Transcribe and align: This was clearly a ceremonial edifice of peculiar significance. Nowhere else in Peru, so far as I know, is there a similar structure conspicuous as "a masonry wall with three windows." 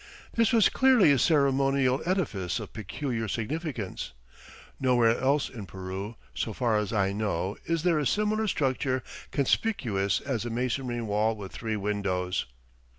This 0.33 0.51
was 0.51 0.67
clearly 0.67 1.11
a 1.11 1.19
ceremonial 1.19 2.01
edifice 2.07 2.59
of 2.59 2.73
peculiar 2.73 3.27
significance. 3.27 4.13
Nowhere 4.79 5.15
else 5.19 5.47
in 5.47 5.67
Peru, 5.67 6.15
so 6.33 6.53
far 6.53 6.75
as 6.77 6.91
I 6.91 7.13
know, 7.13 7.55
is 7.65 7.83
there 7.83 7.99
a 7.99 8.07
similar 8.07 8.47
structure 8.47 9.03
conspicuous 9.29 10.19
as 10.19 10.43
"a 10.43 10.49
masonry 10.49 11.01
wall 11.03 11.35
with 11.35 11.51
three 11.51 11.75
windows." 11.75 12.47